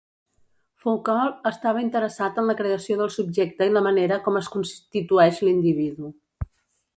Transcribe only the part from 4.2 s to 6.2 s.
com es constitueix l'individu.